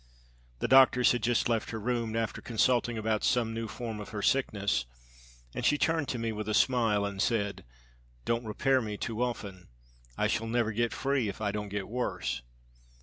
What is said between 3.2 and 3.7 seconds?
some new